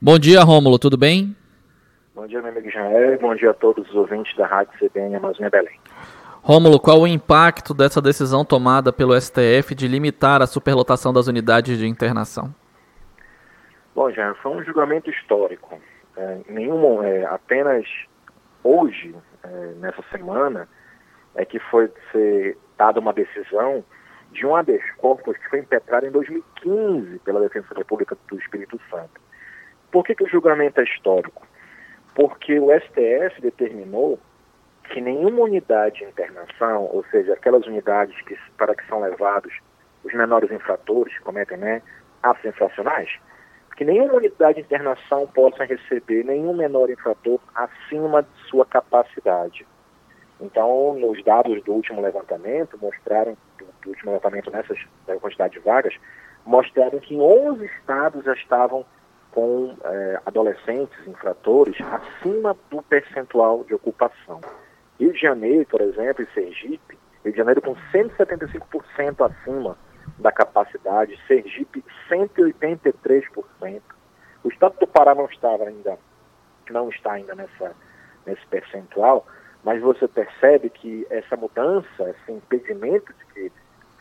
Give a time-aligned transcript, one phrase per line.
[0.00, 1.34] Bom dia, Rômulo, tudo bem?
[2.14, 5.48] Bom dia, meu amigo Jair, bom dia a todos os ouvintes da Rádio CBN Amazônia
[5.48, 5.80] Belém.
[6.42, 11.78] Rômulo, qual o impacto dessa decisão tomada pelo STF de limitar a superlotação das unidades
[11.78, 12.54] de internação?
[13.94, 15.80] Bom, Jair, foi um julgamento histórico.
[16.14, 17.86] É, nenhum, é, apenas
[18.62, 19.48] hoje, é,
[19.80, 20.68] nessa semana,
[21.34, 23.82] é que foi ser dada uma decisão
[24.30, 29.25] de um habeas corpus que foi impetrado em 2015 pela Defensoria Pública do Espírito Santo.
[29.96, 31.46] Por que, que o julgamento é histórico?
[32.14, 34.18] Porque o STF determinou
[34.90, 39.54] que nenhuma unidade de internação, ou seja, aquelas unidades que, para que são levados
[40.04, 41.80] os menores infratores que cometem né,
[42.22, 43.08] atos infracionais,
[43.74, 49.66] que nenhuma unidade de internação possa receber nenhum menor infrator acima de sua capacidade.
[50.38, 54.78] Então, nos dados do último levantamento, mostraram, do, do último levantamento nessas
[55.22, 55.94] quantidade de vagas,
[56.44, 58.84] mostraram que 11 estados já estavam
[59.36, 64.40] com é, adolescentes infratores acima do percentual de ocupação.
[64.98, 69.76] Rio de Janeiro, por exemplo, e Sergipe, Rio de Janeiro com 175% acima
[70.16, 73.82] da capacidade, Sergipe 183%.
[74.42, 75.98] O estado do Pará não estava ainda,
[76.70, 77.76] não está ainda nessa,
[78.24, 79.26] nesse percentual,
[79.62, 83.52] mas você percebe que essa mudança, esse impedimento de que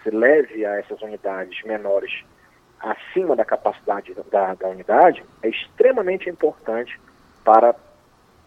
[0.01, 2.23] se leve a essas unidades menores
[2.85, 6.99] acima da capacidade da, da unidade é extremamente importante
[7.43, 7.75] para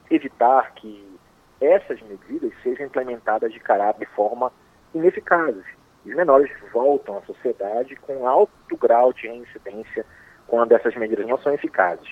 [0.08, 1.19] evitar que
[1.61, 4.53] essas medidas sejam implementadas de caráter de forma
[4.95, 5.64] ineficazes.
[6.06, 10.06] Os menores voltam à sociedade com alto grau de reincidência
[10.47, 12.08] quando essas medidas não são eficazes.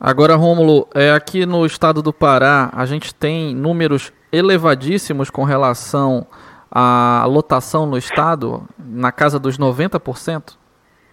[0.00, 6.26] Agora, Rômulo, é, aqui no estado do Pará, a gente tem números elevadíssimos com relação
[6.74, 10.56] à lotação no estado, na casa dos 90%?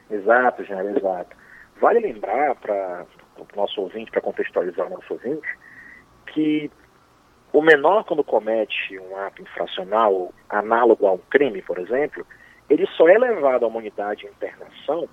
[0.09, 1.35] Exato, já, exato.
[1.81, 3.05] Vale lembrar para
[3.37, 5.47] o nosso ouvinte, para contextualizar o nosso ouvinte,
[6.27, 6.71] que
[7.51, 12.25] o menor, quando comete um ato infracional análogo a um crime, por exemplo,
[12.69, 15.09] ele só é levado a uma unidade de internação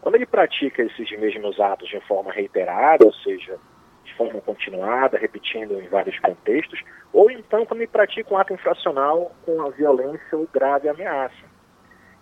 [0.00, 3.58] quando ele pratica esses mesmos atos de forma reiterada, ou seja,
[4.04, 6.80] de forma continuada, repetindo em vários contextos,
[7.12, 11.44] ou então quando ele pratica um ato infracional com a violência ou grave ameaça.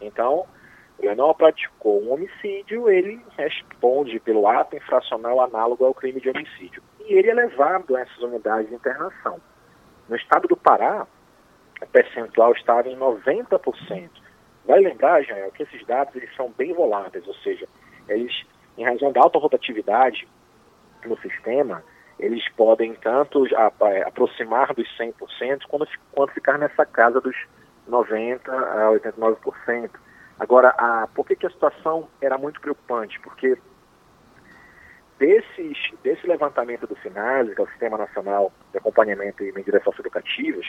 [0.00, 0.46] Então,
[0.98, 6.82] o menor praticou um homicídio, ele responde pelo ato infracional análogo ao crime de homicídio.
[7.00, 9.40] E ele é levado a essas unidades de internação.
[10.08, 11.06] No estado do Pará,
[11.80, 14.10] a percentual estava em 90%.
[14.64, 17.68] Vai lembrar, Jael, que esses dados eles são bem voláteis, ou seja,
[18.08, 18.44] eles,
[18.78, 20.28] em razão da alta rotatividade
[21.08, 21.82] no sistema,
[22.18, 23.44] eles podem tanto
[24.06, 27.36] aproximar dos 100% quanto, ficar nessa casa dos
[27.88, 29.90] 90% a 89%.
[30.38, 33.18] Agora, a, por que, que a situação era muito preocupante?
[33.20, 33.58] Porque
[35.18, 40.66] desses, desse levantamento do SINASE, que é o Sistema Nacional de Acompanhamento e Medidas Socioeducativas,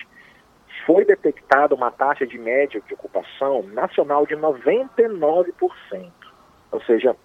[0.85, 6.11] foi detectada uma taxa de média de ocupação nacional de 99%.
[6.71, 7.15] Ou seja,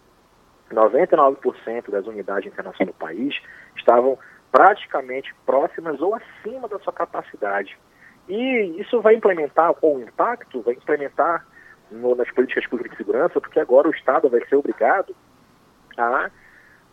[0.75, 3.35] 99% das unidades de internação do país
[3.77, 4.19] estavam
[4.51, 7.79] praticamente próximas ou acima da sua capacidade.
[8.29, 11.47] E isso vai implementar, com o impacto, vai implementar
[11.91, 15.15] no, nas políticas públicas de segurança, porque agora o Estado vai ser obrigado
[15.97, 16.31] a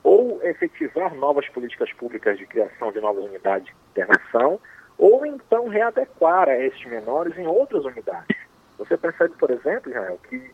[0.03, 4.59] ou efetivar novas políticas públicas de criação de novas unidades de internação,
[4.99, 8.37] ou então readequar a estes menores em outras unidades.
[8.77, 10.51] Você percebe, por exemplo, Israel, que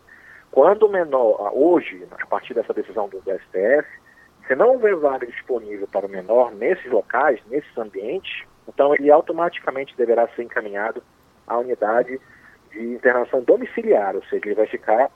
[0.52, 3.88] quando o menor, hoje, a partir dessa decisão do STF,
[4.48, 9.96] se não houver vaga disponível para o menor nesses locais, nesses ambientes, então ele automaticamente
[9.96, 11.02] deverá ser encaminhado
[11.48, 12.20] à unidade
[12.72, 15.10] de internação domiciliar, ou seja, ele vai ficar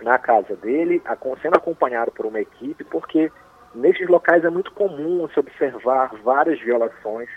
[0.00, 1.02] na casa dele,
[1.40, 3.30] sendo acompanhado por uma equipe, porque
[3.74, 7.28] nesses locais é muito comum se observar várias violações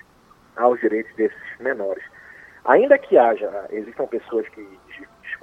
[0.55, 2.03] aos direitos desses menores.
[2.65, 4.61] Ainda que haja, existam pessoas que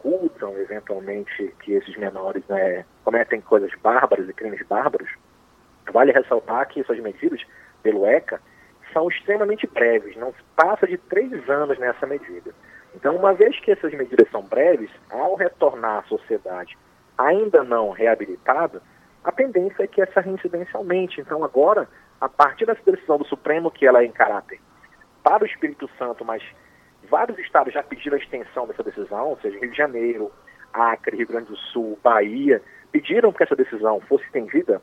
[0.02, 5.08] discutam eventualmente que esses menores né, cometem coisas bárbaras e crimes bárbaros,
[5.92, 7.40] vale ressaltar que essas medidas,
[7.82, 8.40] pelo ECA,
[8.92, 12.52] são extremamente breves, não passa de três anos nessa medida.
[12.94, 16.76] Então, uma vez que essas medidas são breves, ao retornar à sociedade
[17.16, 18.82] ainda não reabilitada,
[19.24, 21.20] a tendência é que essa reincidência aumente.
[21.20, 21.88] Então, agora,
[22.20, 24.60] a partir dessa decisão do Supremo, que ela é em caráter
[25.22, 26.42] para o Espírito Santo, mas
[27.08, 30.32] vários estados já pediram a extensão dessa decisão, ou seja, Rio de Janeiro,
[30.72, 34.80] Acre, Rio Grande do Sul, Bahia, pediram que essa decisão fosse estendida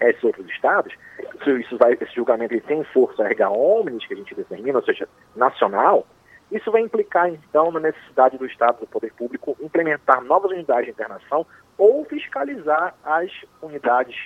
[0.00, 0.94] a esses outros estados.
[1.40, 4.84] Isso, isso vai, esse julgamento ele tem força erga omnes, que a gente determina, ou
[4.84, 6.06] seja, nacional,
[6.50, 10.90] Isso vai implicar, então, na necessidade do Estado, do poder público, implementar novas unidades de
[10.90, 11.46] internação
[11.78, 13.30] ou fiscalizar as
[13.62, 14.16] unidades,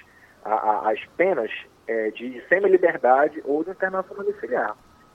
[0.43, 1.51] a, a, as penas
[1.87, 4.75] é, de semi-liberdade ou de internação domiciliar.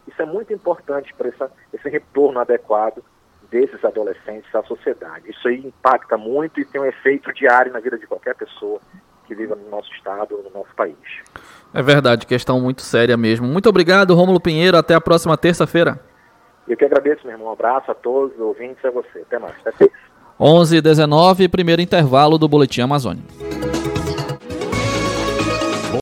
[0.10, 3.04] Isso é muito importante para esse retorno adequado
[3.52, 5.30] desses adolescentes à sociedade.
[5.30, 8.80] Isso aí impacta muito e tem um efeito diário na vida de qualquer pessoa
[9.28, 10.96] que viva no nosso estado ou no nosso país.
[11.74, 13.48] É verdade, questão muito séria mesmo.
[13.48, 14.78] Muito obrigado, Rômulo Pinheiro.
[14.78, 16.00] Até a próxima terça-feira.
[16.68, 17.50] Eu que agradeço, meu irmão.
[17.50, 19.20] Um abraço a todos os ouvintes e a você.
[19.20, 19.56] Até mais.
[19.66, 19.90] Até
[20.40, 23.24] 11 19 primeiro intervalo do Boletim Amazônia.